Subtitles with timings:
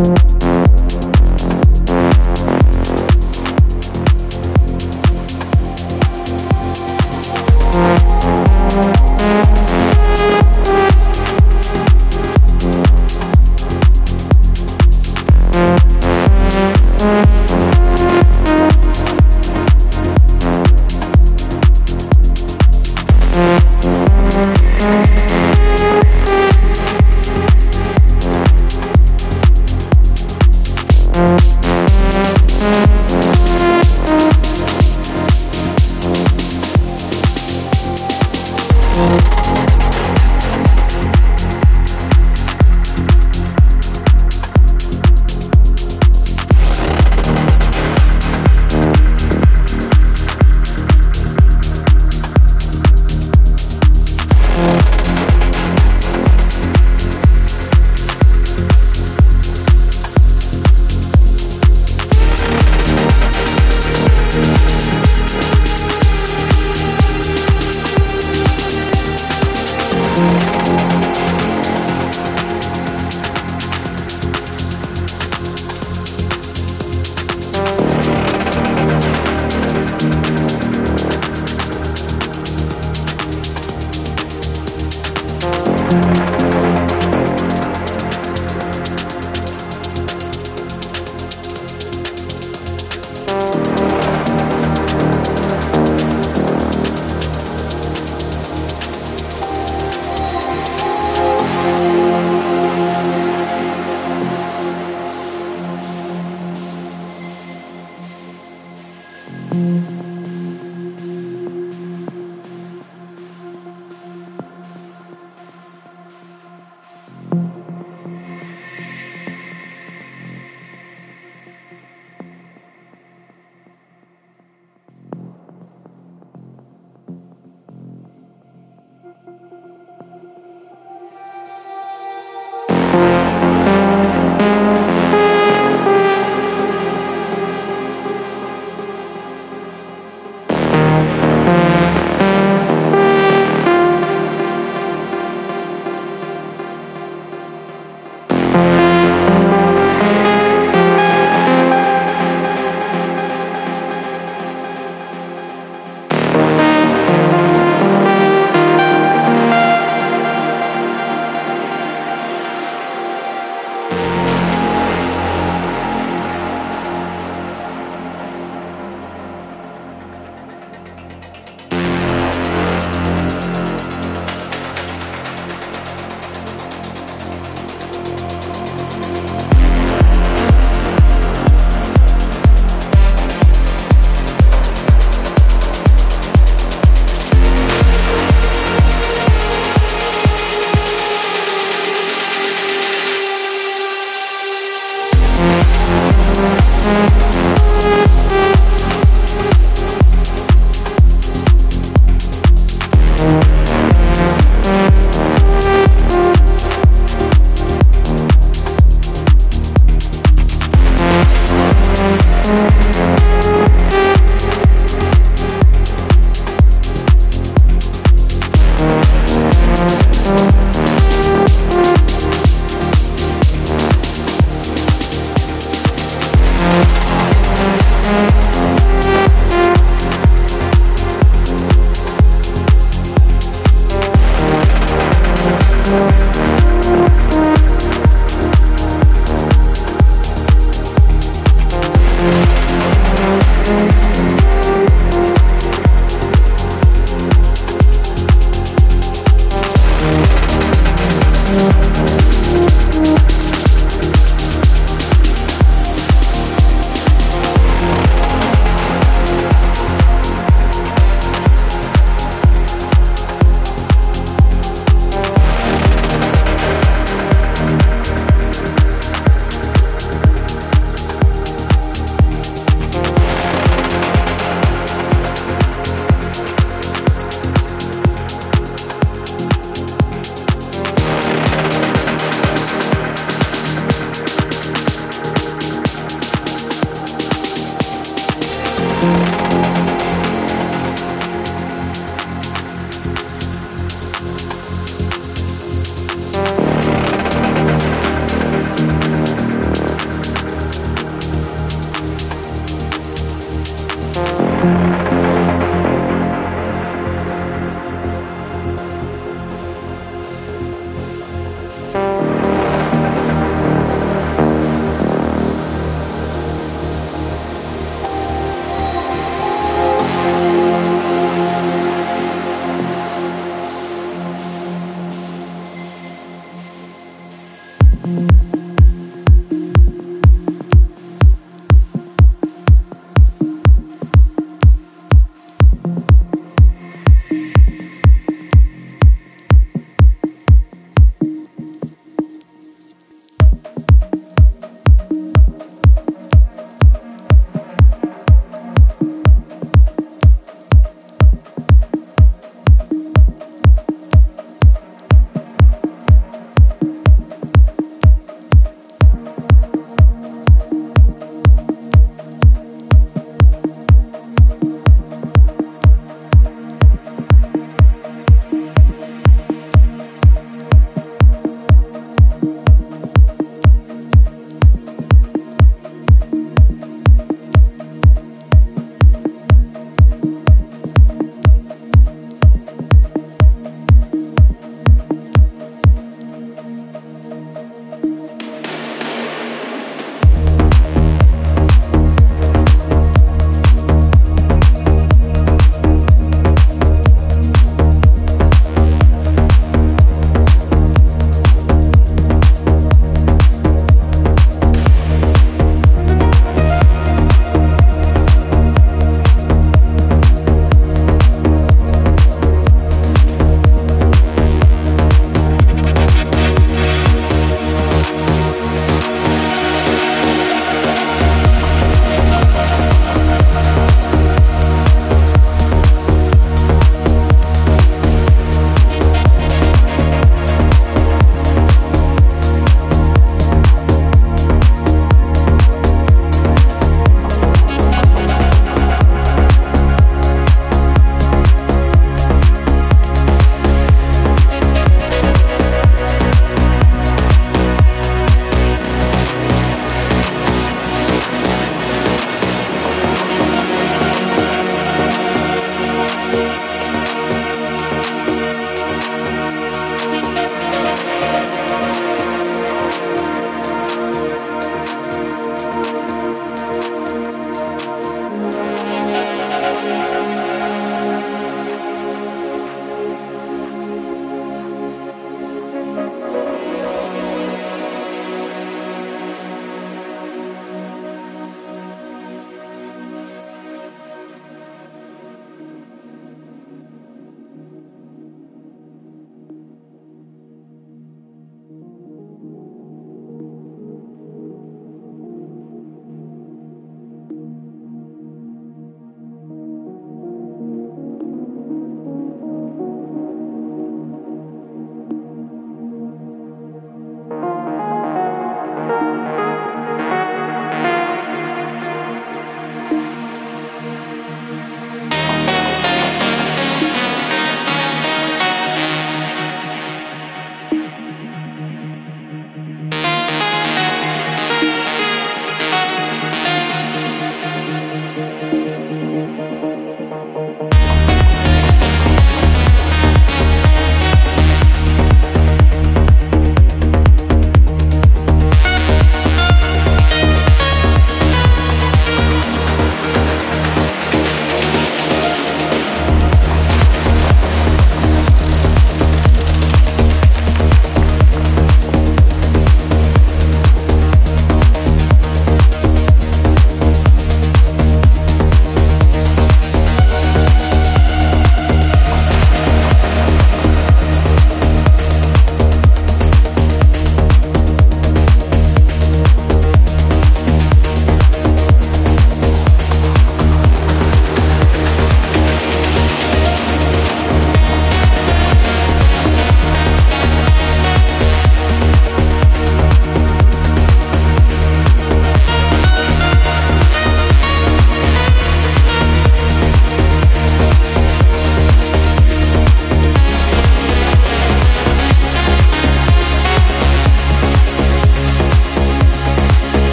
[0.00, 0.29] You.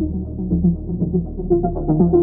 [0.00, 0.14] Thank
[2.14, 2.19] you.